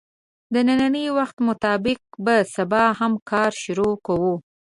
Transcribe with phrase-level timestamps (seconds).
[0.53, 4.33] د نني وخت مطابق به سبا هم کار شروع کوو